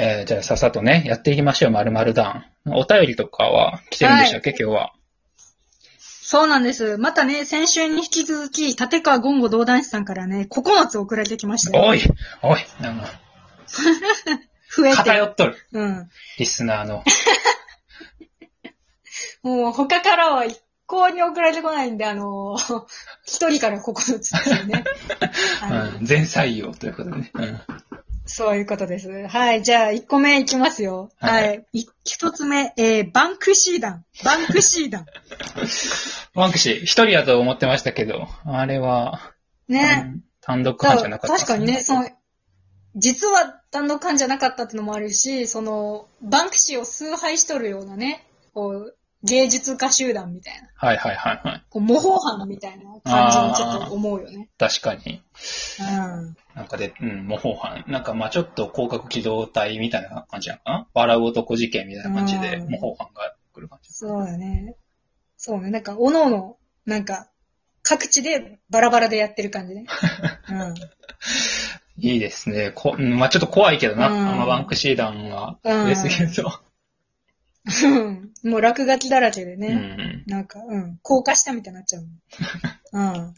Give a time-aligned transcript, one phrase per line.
[0.00, 2.74] えーじゃあさっさとね、やっていきましょう、まるまるダウン。
[2.74, 4.92] お便りとかは来てるんでしたっけ、今日は？
[5.98, 6.98] そうなんです。
[6.98, 11.84] またね、先週に引き続き、立川言語道男子さんからね、9つ送られてきましたよ。
[11.84, 12.00] おい
[12.42, 13.06] おいなんか、
[14.76, 14.96] 増えて。
[14.96, 15.56] 偏っとる。
[15.72, 16.08] うん。
[16.38, 17.02] リスナーの。
[19.42, 22.84] もう他からは一向に送られてこないんで、あのー
[23.24, 24.84] 一人から9つですよね。
[25.60, 27.30] はいうん、全採用ということでね。
[27.34, 27.60] うん。
[28.28, 29.26] そういうことです。
[29.28, 29.62] はい。
[29.62, 31.10] じゃあ、1個目いきますよ。
[31.16, 31.80] ははいい。
[31.80, 34.04] い一つ目、えー、バンクシー団。
[34.24, 35.06] バンクシー団。
[36.34, 39.32] バンクシー、一人だと思ってましたけど、あれは、
[39.66, 40.04] ね。
[40.12, 42.08] うん単独犯じゃなかった、確かにね、その、
[42.96, 51.64] 実は単独犯じゃなかったってのもあるし、その、バンクシーを崇拝しとるようなね、こう、芸術家集団みたいな、はいはいはいはい。
[51.70, 54.48] こう模倣犯みたいな感じにちょっと思うよね。
[54.58, 55.22] 確かに。
[55.80, 56.36] うん。
[56.54, 57.84] なんかで、うん、模倣犯。
[57.88, 63.92] なんかまあちょっと広角機動隊みたいな感じなのかな笑う男事件みたいな感じでうん模倣犯が来る感じ。
[63.92, 64.76] そうだね。
[65.36, 65.70] そうね。
[65.70, 67.28] なんか、おのおの、なんか、
[67.82, 69.86] 各地でバラバラでやってる感じね。
[70.50, 70.74] うん。
[72.00, 72.70] いいですね。
[72.74, 74.08] こうんまあちょっと怖いけどな。
[74.08, 76.60] うんあんまバンクシー団がうん出すぎると。
[77.84, 79.74] うん もう落書きだらけでうね。
[79.74, 80.24] ん。
[80.26, 80.98] なんか、うん。
[81.02, 82.08] 高架下みたいになっちゃうも
[83.02, 83.16] ん。
[83.16, 83.34] うん。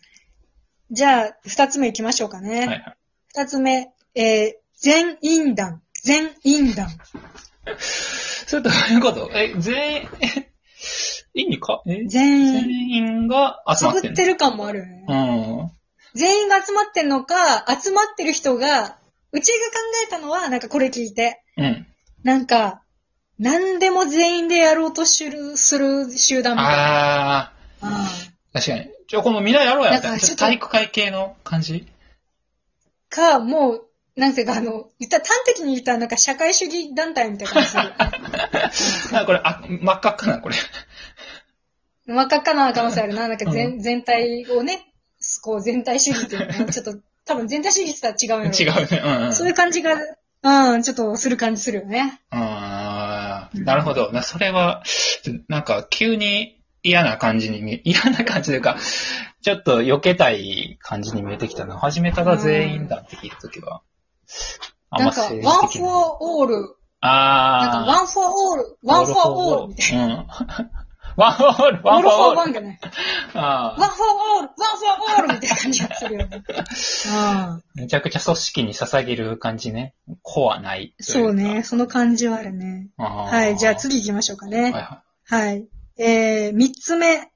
[0.90, 2.58] じゃあ、二つ目行きましょうかね。
[2.58, 2.96] はいはい。
[3.28, 5.82] 二つ目、えー、全員団。
[6.02, 6.88] 全員団。
[8.46, 9.30] それどういうこと？
[9.32, 10.52] え、全員、え、
[11.34, 11.82] 意味か？
[11.86, 12.04] え？
[12.06, 12.52] 全員。
[12.62, 14.12] 全員が集まかぶってんの？
[14.14, 15.04] ってる感もあるよね。
[15.08, 15.70] うん。
[16.14, 18.98] 全員が集まってんのか、集まってる人が、
[19.30, 19.76] うちが考
[20.08, 21.86] えたのは、なんかこれ聞いて、うん。
[22.24, 22.82] なんか、
[23.40, 27.38] 何でも全員でやろうとする、する集団みたいな。
[27.38, 27.52] あ
[27.82, 27.94] うんー、
[28.52, 28.90] 確かに。
[29.08, 30.10] ちょ、この未来やろうやみたいな。
[30.10, 31.86] なんか体育会系の感じ？
[33.08, 39.16] か、もう、なんていうか、あの、言ったら端的に言ったらなんか社会主義団体みたいな感じする。
[39.18, 40.56] あ、これ、あ、真っ赤っかな、これ。
[42.06, 43.26] 真っ赤っかな可能性あるな。
[43.26, 44.92] なんか全、全体をね、
[45.42, 48.52] こう全体主義っていうのは、 ちょっと、多分全体主義って言ったら違うよ。
[48.52, 49.02] 違うね。
[49.02, 49.34] うん、うん。
[49.34, 49.96] そういう感じが、
[50.42, 52.20] うん、ちょっとする感じするよね。
[52.30, 52.59] あー
[53.54, 54.12] なるほど。
[54.12, 54.82] なそれは、
[55.48, 58.76] なんか急に嫌な感じに見え、 嫌な感じというか、
[59.42, 61.78] ちょっと避けたい感じに見えてきたな。
[61.78, 63.82] 始めたら全員だって聞いたときは。
[64.90, 66.46] あんなんか、 one.
[66.46, 67.88] For all、なんかあー。
[67.88, 70.26] ワン for all、one for all みたいうん。
[71.16, 72.78] One for all、one for all。One for all、
[73.34, 76.42] ワン for all みたいな感じがするよね。
[76.46, 76.54] うん。
[76.54, 79.94] ーめちゃくちゃ組織に捧げる感じね。
[80.22, 80.94] 子はない。
[81.00, 82.90] そうね、その感じはあるね。
[82.98, 84.62] はい、じゃあ次行きましょうかね。
[84.62, 85.68] はいははい。
[85.98, 87.30] えー、三つ目、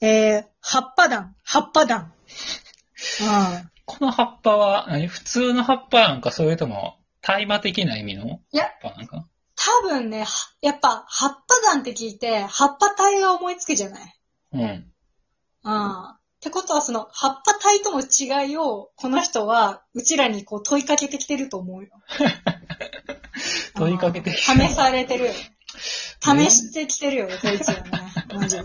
[0.00, 2.12] えー、葉っぱ団、葉っぱ団。
[3.88, 5.06] この葉っぱは、何？
[5.06, 9.26] 普通の葉っぱなんかそれとも、大麻的な意味のいや葉っぱなんか？
[9.54, 10.26] 多分ね、は
[10.60, 14.14] やっぱ、葉っぱ団って聞いて、葉っぱ体が思いつくじゃない？
[14.54, 14.92] うん。
[15.62, 16.20] ああ。
[16.36, 21.90] ってことは、その、葉っぱ体との違いを、この人は、うちらにこう問いかけてきてると思うよ。
[23.74, 25.32] 問いかけてき試されてるよ。
[26.20, 27.90] 試してきてるよ、こいつはね。
[28.34, 28.64] マジで。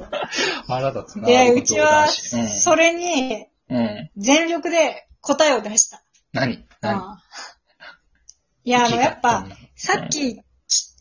[0.68, 1.28] 腹立つな。
[1.28, 2.50] で、うちは、うん。
[2.50, 4.12] それに、うん。
[4.18, 6.04] 全力で答えを出した。
[6.34, 6.66] 何？
[6.82, 7.18] 何？
[8.64, 10.42] いや、あの、やっぱ、、さっき、い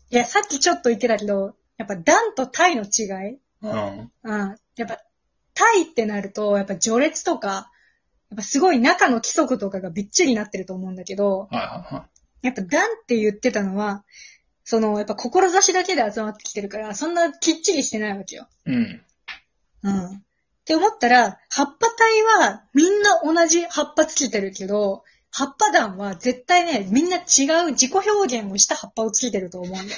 [0.09, 4.11] や、さっきちょっと言ってたけど、やっぱ、段とタイの違いうん。
[4.23, 4.55] うん。
[4.75, 4.97] やっぱ、
[5.61, 7.71] タイってなると、やっぱ序列とか、
[8.31, 12.07] やっぱすごい中の規則とかがびっちりなってると思うんだけど、はいはいは
[12.41, 14.03] やっぱ段って言ってたのは、
[14.63, 18.47] その、やっぱ志だけで集まってきてるから、そんなきっちりしてないわけよ。
[18.65, 18.71] い。
[18.71, 19.01] うん。
[19.83, 20.05] うん。
[20.07, 20.21] っ
[20.65, 29.97] て思ったら、葉っぱ体はみんな同じ葉っぱつけてるけど、葉っぱ団は絶対ね、みんな違う自己表現をした葉っぱをつけてると思うんだよね。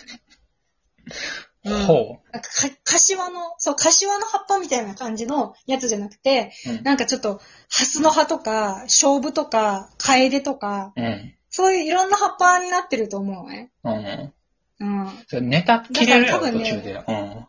[1.66, 6.72] うんほなんかか、柏の、そう、柏の葉っぱみたいな感じのやつじゃなくて、う。
[6.72, 6.84] うん。
[6.84, 11.34] なんかちょっと、ハスの葉とか、勝負とか、カエデとか、うん。
[11.50, 13.72] そういういろんな葉っぱになってると思うね。
[13.84, 14.34] うん。
[14.80, 15.08] うん。
[15.28, 16.94] それネタ切れるやろ、だから多分ね途中で。
[16.94, 17.48] う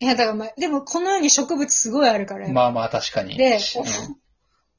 [0.00, 2.52] いや、だからまあ、でもこの世に植物すごいあるから、ん。
[2.52, 3.36] まあまあ、確かに。
[3.36, 4.16] で、うん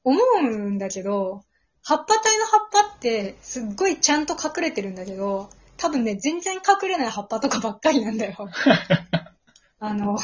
[0.02, 1.44] 思うんだけど、
[1.82, 5.50] 葉っぱ体の葉っぱって、すっごいちゃんと隠れてるんだけど、
[5.80, 8.36] 多分ね、全然隠れない葉っぱとかばっかりなんだよ。
[9.80, 10.18] あの、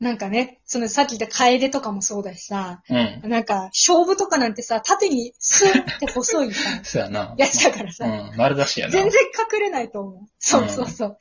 [0.00, 3.30] なんかね、そのさっき言ったカエデとかもそうだしさ、うん。
[3.30, 7.34] なんか、勝負とかなんてさ、縦にスーって細いさ、 そうやな。
[7.38, 8.36] やつだからさ、うん。
[8.36, 8.92] 丸出しやな。
[8.92, 10.28] 全然隠れないと思う。
[10.38, 11.18] そうそうそう。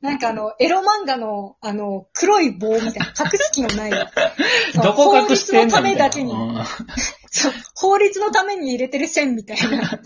[0.00, 3.90] なんかあの、エロ漫画の、あの、黒い棒みたいな、隠す気のない。
[4.82, 6.66] どこ隠してんの法律のためだけに、みたいな
[7.30, 10.00] そう、法律のために入れてる線みたいな。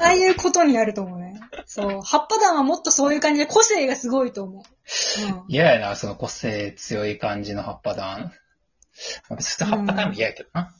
[0.00, 1.33] ああいうことになると思うね。
[1.66, 2.00] そう。
[2.02, 4.62] 葉っぱ団はもっとそういう感じで個性がすごいと思う。
[4.62, 5.44] うん。
[5.48, 8.32] 嫌やな、その個性強い感じの葉っぱ団。
[9.28, 10.74] まあ別に葉っぱ団も嫌やけどな。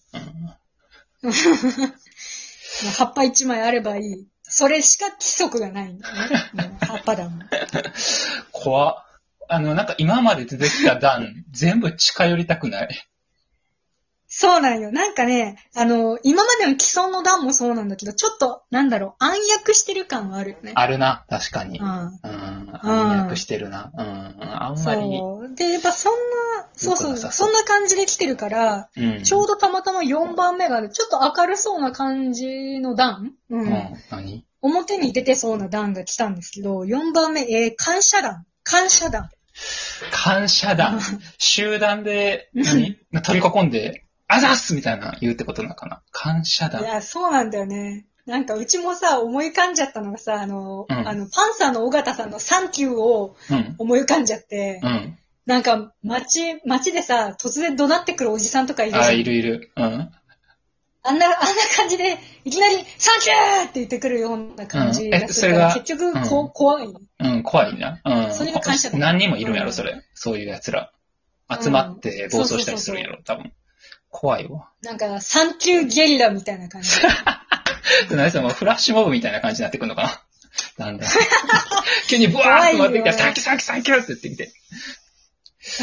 [1.22, 1.32] うん。
[2.98, 4.28] 葉っぱ一枚あればいい。
[4.42, 6.50] それしか規則がないんだよね。
[6.54, 7.44] うん葉っぱ団も。
[8.52, 9.04] 怖っ
[9.48, 13.08] あの、なんか今まで出てきた団、全部近寄りたくない。
[14.36, 14.90] そうなんよ。
[14.90, 20.72] なんかね、あの、今までの既存の段もそうなんだけど、ちょっと、なんだろう、暗躍してる感はあるよね。
[20.74, 21.78] あるな、確かに。
[21.78, 21.88] ううん。
[21.88, 22.80] ん。
[22.82, 23.92] 暗躍してるな。
[23.96, 24.02] うん。
[24.02, 25.18] あんまり。
[25.18, 25.54] そう。
[25.54, 29.22] で、やっぱそんな、そうそう、そうそんな感じで来てるから、うん。
[29.22, 33.56] ちょうどたまたま4番目が、ちょっと明るそうな感じの段う。
[33.56, 33.94] うんん。
[34.10, 34.44] 何？
[34.62, 38.44] 表に出てそうな段が来たんですけど、4番目、えー、感謝団。
[38.64, 39.30] 感謝団。
[40.10, 40.98] 感謝団。
[41.38, 42.98] 集団で、何？
[43.22, 44.04] 取り囲んで、
[44.34, 46.02] あざっすみたいな言うってことなのかな？
[46.10, 46.82] 感謝団。
[46.82, 48.06] いや、そうなんだよね。
[48.26, 53.74] なんかうちもさ、思い浮かんじゃったのがさ、あの、うんあの、パンサーの尾形さんのサンキューをうん。
[53.78, 55.18] 思い浮かんじゃって、うん。
[55.44, 59.04] なんか街、街でさ、突然怒鳴ってくるおじさんとかいるじゃん。
[59.04, 59.70] あ、いるいる。
[59.76, 59.84] うん。
[61.06, 61.36] あんな、あんな
[61.76, 62.16] 感じで、
[62.46, 66.86] いきなり、サンキューって言ってくるような感じがするから、それが結局、こうん怖い。
[66.86, 68.00] うん、怖いな。
[68.02, 68.32] うん。
[68.32, 70.02] それが感謝団何人もいるんやろ、うんそれ。
[70.14, 70.92] そういう奴ら。
[71.50, 73.52] 集まって暴走したりするんやろ、多分。
[74.16, 74.70] 怖いわ。
[74.84, 76.88] なんか、サンキューゲリラみたいな感じ。
[78.14, 80.22] 何そのフラッシュモブみたいな感じになってくるのか
[80.78, 80.86] な？
[80.86, 81.06] なんだ。
[82.08, 84.52] 急にブワーッと回ってきたら、サンキューサンキューサンキューって言ってきて。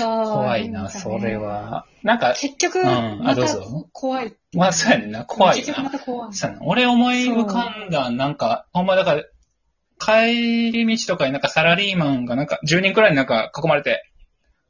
[0.02, 1.36] 怖怖いな、それ。
[1.36, 1.86] は。
[2.04, 4.34] なんか、結局、んあどうぞ怖い。
[4.54, 5.90] まあ、そうやねんな、怖い結局まな。
[5.92, 6.34] た怖い。
[6.34, 9.24] そうやな俺思い浮かんだ、なんか、ほんまだから、
[10.00, 14.10] 帰り道とかになんかサラリーマンがなんか10人くらいになんか囲まれて、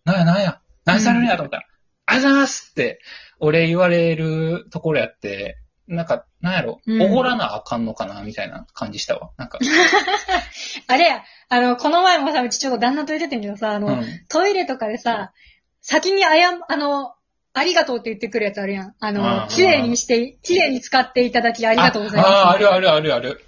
[0.03, 1.63] なんやなんや、何されるんやと思ったら、
[2.07, 2.99] あざーすって、
[3.41, 5.57] 俺言われるところやって、
[5.87, 9.31] なんか、なんやろ、うんおごらなあかんのかな、みたいな感じしたわ。
[9.37, 9.59] なんか、
[10.87, 14.05] あれや、あの、この前もさ、うちちょっと旦那と言ってたんけどさ、あの、うん。
[14.29, 15.33] トイレとかでさ、
[15.81, 17.13] 先にあや、あの、
[17.53, 18.87] ありがとうって言ってくるやつあるやん。
[18.87, 22.29] ああの、ー綺麗にして、綺麗に使っていただきありがとうございます。
[22.31, 23.45] ああー、あるあるあるある。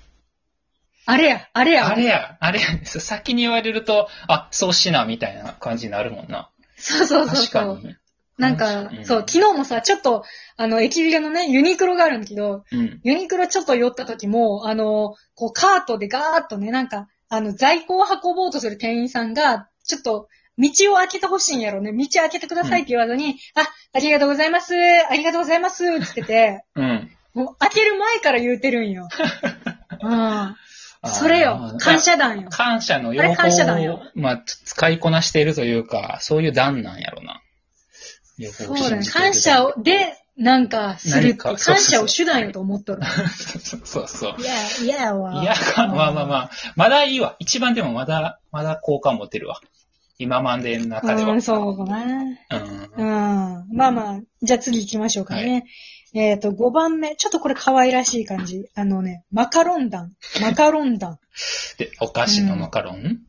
[1.05, 1.87] あれや、あれや。
[1.87, 6.49] あれや、あれや、先に言われると、あ、そうしな、みたいな感じになるもんな。
[6.77, 7.77] そうそうそう確かそう。
[7.79, 7.95] に。
[8.43, 10.23] なんか、うんそう、昨日もさ、ちょっと、
[10.57, 12.99] あの、駅ビルのね、ユニクロがあるんだけど、うん。
[13.03, 21.91] ユニクロちょっと寄った時も、あの、こう、カートでガーッとね、なんか、あの、在庫を運ぼうとする店員さんが、ちょっと、道を開けてほしいんやろね。
[21.91, 27.11] 道開けてくださいって言わずに、あ、ありがとうございます、ありがとうございます、って言ってて、うん。
[27.33, 29.07] もう開ける前から言うてるんよ。
[30.01, 30.13] うん。
[30.13, 30.63] あー
[31.09, 32.49] それよ、感謝団よ。
[32.49, 37.41] 感謝のあれ用感謝団よまあ、つ使いこなしているというか、そういう段なんやろな。
[38.51, 39.05] そうだね。
[39.05, 43.03] 感謝を、で、なんか、する感謝を手段よと思っとる。
[43.05, 44.41] そうそうそう。
[44.41, 44.53] いや、
[44.83, 45.43] いややわ。
[45.43, 47.35] いや、まあまあまあ、まだいいわ。
[47.39, 49.59] 一番でもまだ、まだ好感持てるわ。
[50.17, 51.33] 今までの中では。
[51.33, 52.03] うん、そうかな。
[52.03, 52.37] うん。
[52.97, 53.75] うん。
[53.75, 55.65] まあまあ、じゃあ次行きましょうかね。
[56.15, 57.15] えっ、と、5番目。
[57.15, 58.65] ちょっとこれ可愛らしい感じ。
[58.75, 60.13] あのね、マカロン団。
[60.41, 61.19] マカロン団。
[61.77, 63.19] で、お菓子のマカロン、うん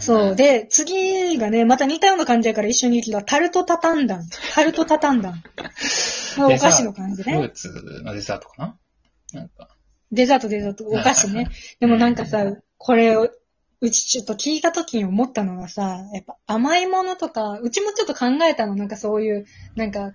[0.00, 0.36] そう。
[0.36, 4.24] で、次がね、また似たような感じやから一緒に行くと、タルトタタン団。
[4.54, 5.42] タルトタタン団。
[6.36, 7.36] まあお菓子の感じね。
[7.36, 7.68] フルーツ
[8.02, 8.78] のデザートかな？
[9.32, 9.68] なんか。
[10.10, 11.48] デザート、デザート、お菓子ね。
[11.78, 12.44] でもなんかさ、
[12.76, 13.30] これを、
[13.80, 20.14] うちちょっと聞いた時に思ったのはさ、やっぱ甘いものとか、うちもちょっと考えたの、なんかそういう、なんか、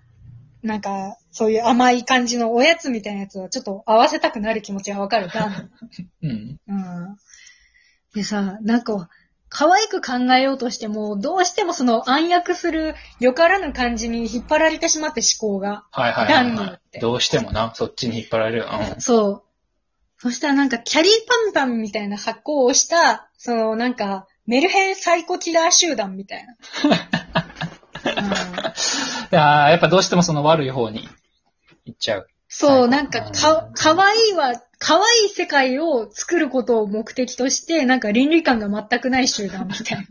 [0.61, 5.69] なんか、そういう甘い感じのおやつみたいなやつをちょっと合わせたくなる気持ちがわかるか。
[6.21, 6.59] うん。
[6.67, 7.17] うん。
[8.13, 9.09] でさ、なんか、
[9.55, 15.85] 可愛く考えようとしても、どうしてもその暗躍するよからぬ感じに引っ張られてしまって思考が。
[15.91, 16.99] はいはいはい、はい。
[16.99, 18.65] どうしてもな、そっちに引っ張られる。
[18.95, 18.99] うん。
[19.01, 19.43] そう。
[20.17, 26.55] そしたらなんかキャリーパンパンみたいな発行をした、そのなんか、メルヘンサイコキラー集団みたいな。
[26.85, 27.23] うん
[29.33, 31.07] いやーやっぱどうしてもその悪い方に
[31.85, 32.27] 行っちゃう。
[32.47, 40.05] そう、なんか、うんか、かわいいは、かわいい世界を作ることを目的として、なんか倫理観が全くない集団みたいな。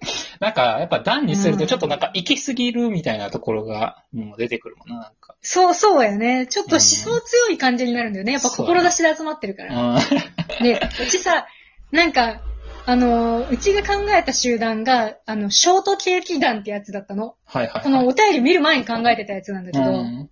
[0.40, 5.36] なんか、やっぱ段にするとちょっとなんか行き過ぎるみたいなところが、もう出てくるもんな、なんか。
[5.42, 6.48] そう、そうやね。
[6.48, 8.32] ちょっと思想強い感じになるんだよね。
[8.32, 9.94] やっぱ志で集まってるから。
[9.94, 10.64] うん。
[10.64, 11.46] で、 うちさ、
[11.92, 12.42] なんか、
[12.84, 17.36] あのー、うちが考えた集団が、あの、ショートケーキ団ってやつだったの。
[17.44, 17.82] はいはい、はい。
[17.84, 20.30] このお便り見る前に考えてたやつなんだけど、うん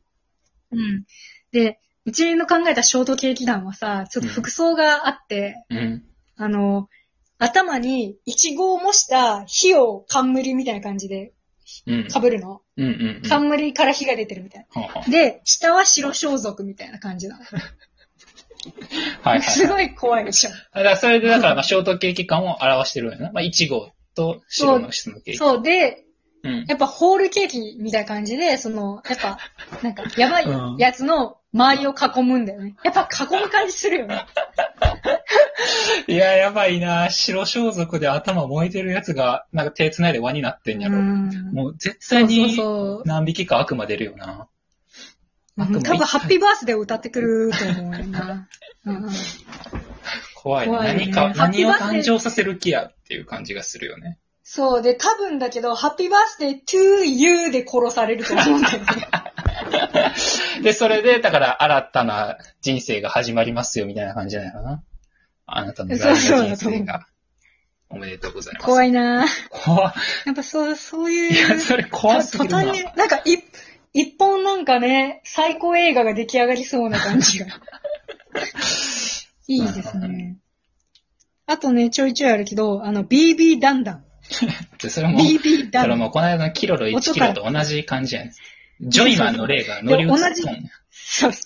[0.73, 1.05] うん。
[1.53, 6.05] で、うちの考えたショートケーキ団はさ、ちょっと服装があって、うん。
[6.37, 6.89] あの、
[7.39, 11.33] 頭にイチゴを模した火を冠みたいな感じで
[11.87, 12.09] うん。
[12.09, 12.61] 被るの。
[12.77, 13.29] うんうんうん。
[13.29, 15.11] 冠から火が出てるみたいはあはな。
[15.11, 17.45] で、下は白装束みたいな感じなの。
[17.45, 17.63] はい
[19.23, 19.43] はい。
[19.49, 20.51] すごい怖いでしょ。
[20.51, 23.33] だからそれで、だから、まあ、ショートケーキ感を表してるんやな。
[23.33, 25.37] まあ、1号と白の質のケーキ。
[25.39, 26.05] そう、で、
[26.43, 26.65] うん。
[26.67, 29.39] やっぱホールケーキみたいな感じで、その、やっぱ、
[29.83, 32.75] なんか、やばいうんやつの周りを囲むんだよね。
[32.83, 34.27] やっぱ囲む感じするよね。
[36.09, 40.99] いや、やばいな白装束で頭燃えてるやつが、なんか手繋いで輪になってんやろ。
[40.99, 42.59] うんもう絶対に。
[43.05, 44.49] 何匹か悪魔出るよな。
[45.57, 48.49] 多分、ハッピーバースデーを歌ってくると思うよな。
[50.35, 50.79] 怖いな。
[50.79, 54.19] 怖いね何か、何を誕生させる気やっていう感じがするよね。
[54.43, 54.83] そう。
[54.83, 58.87] で、多分だけど、ハッピーバースデー to you で殺されると思うんだよね。
[60.65, 64.83] で、それで、だから、新たな人生が始まりますよ、みたいな感じなんやろな。
[65.47, 67.07] あなたの大事な人生が。
[67.91, 68.63] おめでとうございます。
[68.63, 68.67] い。
[68.67, 69.93] 怖いな怖い。
[70.27, 71.51] やっぱそう、そういいう。
[71.51, 72.63] や、それ怖すぎるな。
[72.63, 73.45] 途端に、なんか一、
[73.93, 77.47] 一本なんかね、最高映画が出来上がりそうな感じが。
[79.47, 80.39] いいですね。
[81.47, 84.05] あとね、ちょいちょいあるけど、あの、BB ダンダン。
[84.83, 85.89] でそれも、BB そダンダン。
[85.91, 88.33] れもこの間のキロロ1キロと同じ感じやね。
[88.81, 90.61] ジョイマンの例が乗り移っとんや。
[90.91, 91.43] そうそう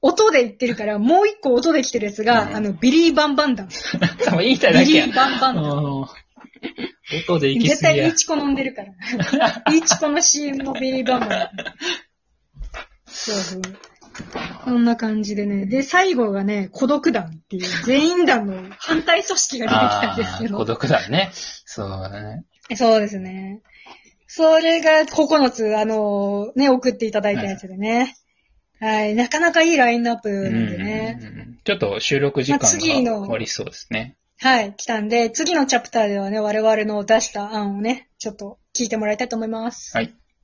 [0.00, 3.68] 音で言ってるから、もう一個音で来てるやつが、うんあの、ビリーバンバンダン。
[4.38, 5.16] 言いたいだけやビリー。
[5.16, 5.64] バンバンダン。
[5.64, 6.06] うん
[7.26, 8.14] 音で行き絶過ぎや対イ。
[8.16, 9.72] チコ飲んでるから。
[9.72, 11.48] イチコの CM のビリーバンバン。
[13.06, 13.62] そうそう。
[14.64, 15.66] こんな感じでね。
[15.66, 20.58] で、最後がね、孤独団っていう、全員団の反対組織が出てきたんですけど。
[20.58, 21.30] 孤独だね。
[21.32, 22.44] そうだね。
[22.76, 23.62] そうですね。
[24.28, 28.14] それが9つ、あのね、送っていただいたやつでね。
[28.78, 29.14] はい。
[29.14, 31.18] なかなかいいラインナップなんでね。
[31.20, 32.66] うんうんうんちょっと収録時間が
[33.18, 34.16] 終わりそうですね。
[34.38, 34.74] はい。
[34.74, 39.94] 来たんで、次のチャプターではね、我々の出した案をね、ちょっと聞いてもらいたいと思います。
[39.94, 40.14] はい。